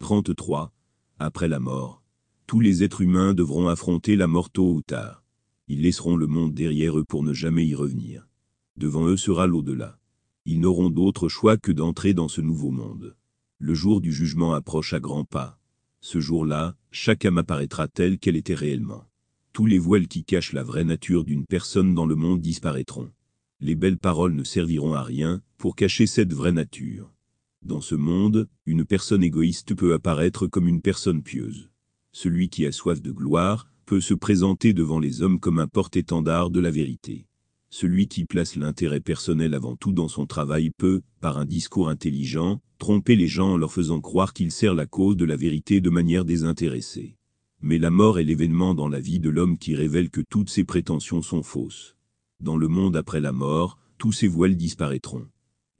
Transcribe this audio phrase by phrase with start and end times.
[0.00, 0.72] 33.
[1.18, 2.02] Après la mort,
[2.46, 5.24] tous les êtres humains devront affronter la mort tôt ou tard.
[5.66, 8.26] Ils laisseront le monde derrière eux pour ne jamais y revenir.
[8.76, 9.98] Devant eux sera l'au-delà.
[10.44, 13.16] Ils n'auront d'autre choix que d'entrer dans ce nouveau monde.
[13.58, 15.58] Le jour du jugement approche à grands pas.
[16.00, 19.04] Ce jour-là, chaque âme apparaîtra telle qu'elle était réellement.
[19.52, 23.10] Tous les voiles qui cachent la vraie nature d'une personne dans le monde disparaîtront.
[23.60, 27.12] Les belles paroles ne serviront à rien pour cacher cette vraie nature.
[27.68, 31.68] Dans ce monde, une personne égoïste peut apparaître comme une personne pieuse.
[32.12, 36.48] Celui qui a soif de gloire peut se présenter devant les hommes comme un porte-étendard
[36.48, 37.26] de la vérité.
[37.68, 42.62] Celui qui place l'intérêt personnel avant tout dans son travail peut, par un discours intelligent,
[42.78, 45.90] tromper les gens en leur faisant croire qu'il sert la cause de la vérité de
[45.90, 47.18] manière désintéressée.
[47.60, 50.64] Mais la mort est l'événement dans la vie de l'homme qui révèle que toutes ses
[50.64, 51.96] prétentions sont fausses.
[52.40, 55.26] Dans le monde après la mort, tous ces voiles disparaîtront.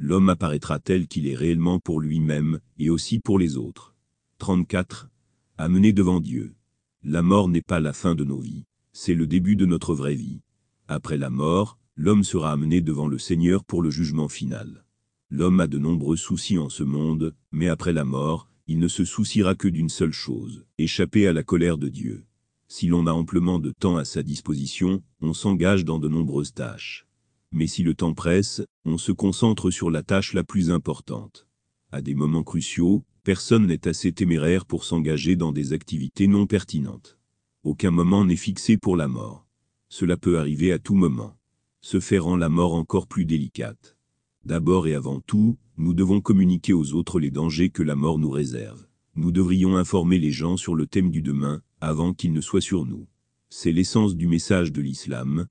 [0.00, 3.96] L'homme apparaîtra tel qu'il est réellement pour lui-même, et aussi pour les autres?
[4.38, 5.10] 34.
[5.56, 6.54] Amené devant Dieu.
[7.02, 10.14] La mort n'est pas la fin de nos vies, c'est le début de notre vraie
[10.14, 10.40] vie.
[10.86, 14.84] Après la mort, l'homme sera amené devant le Seigneur pour le jugement final.
[15.30, 19.04] L'homme a de nombreux soucis en ce monde, mais après la mort, il ne se
[19.04, 22.24] souciera que d'une seule chose, échapper à la colère de Dieu.
[22.68, 27.07] Si l'on a amplement de temps à sa disposition, on s'engage dans de nombreuses tâches.
[27.52, 31.46] Mais si le temps presse, on se concentre sur la tâche la plus importante.
[31.90, 37.18] À des moments cruciaux, personne n'est assez téméraire pour s'engager dans des activités non pertinentes.
[37.62, 39.46] Aucun moment n'est fixé pour la mort.
[39.88, 41.36] Cela peut arriver à tout moment.
[41.80, 43.96] Ce fait rend la mort encore plus délicate.
[44.44, 48.30] D'abord et avant tout, nous devons communiquer aux autres les dangers que la mort nous
[48.30, 48.86] réserve.
[49.16, 52.84] Nous devrions informer les gens sur le thème du demain, avant qu'il ne soit sur
[52.84, 53.06] nous.
[53.48, 55.46] C'est l'essence du message de l'islam.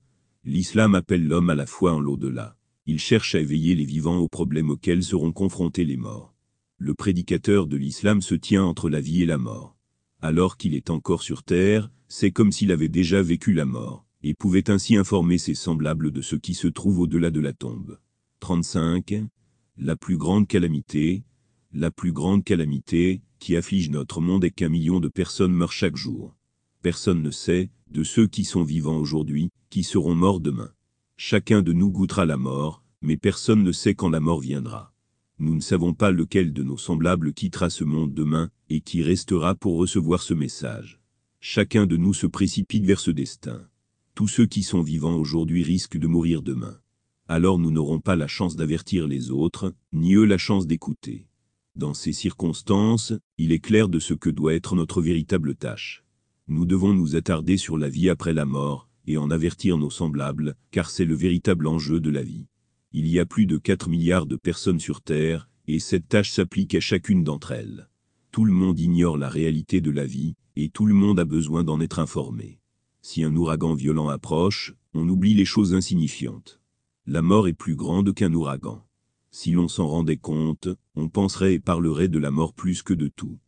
[0.48, 2.56] L'islam appelle l'homme à la foi en l'au-delà.
[2.86, 6.34] Il cherche à éveiller les vivants aux problèmes auxquels seront confrontés les morts.
[6.78, 9.76] Le prédicateur de l'islam se tient entre la vie et la mort.
[10.22, 14.32] Alors qu'il est encore sur terre, c'est comme s'il avait déjà vécu la mort, et
[14.32, 17.98] pouvait ainsi informer ses semblables de ce qui se trouve au-delà de la tombe.
[18.40, 19.24] 35.
[19.76, 21.24] La plus grande calamité,
[21.74, 25.96] la plus grande calamité, qui afflige notre monde est qu'un million de personnes meurent chaque
[25.96, 26.37] jour.
[26.82, 30.70] Personne ne sait, de ceux qui sont vivants aujourd'hui, qui seront morts demain.
[31.16, 34.92] Chacun de nous goûtera la mort, mais personne ne sait quand la mort viendra.
[35.40, 39.56] Nous ne savons pas lequel de nos semblables quittera ce monde demain, et qui restera
[39.56, 41.00] pour recevoir ce message.
[41.40, 43.68] Chacun de nous se précipite vers ce destin.
[44.14, 46.78] Tous ceux qui sont vivants aujourd'hui risquent de mourir demain.
[47.28, 51.28] Alors nous n'aurons pas la chance d'avertir les autres, ni eux la chance d'écouter.
[51.76, 56.04] Dans ces circonstances, il est clair de ce que doit être notre véritable tâche.
[56.50, 60.56] Nous devons nous attarder sur la vie après la mort, et en avertir nos semblables,
[60.70, 62.46] car c'est le véritable enjeu de la vie.
[62.92, 66.74] Il y a plus de 4 milliards de personnes sur Terre, et cette tâche s'applique
[66.74, 67.90] à chacune d'entre elles.
[68.32, 71.64] Tout le monde ignore la réalité de la vie, et tout le monde a besoin
[71.64, 72.60] d'en être informé.
[73.02, 76.62] Si un ouragan violent approche, on oublie les choses insignifiantes.
[77.06, 78.82] La mort est plus grande qu'un ouragan.
[79.30, 83.08] Si l'on s'en rendait compte, on penserait et parlerait de la mort plus que de
[83.08, 83.38] tout.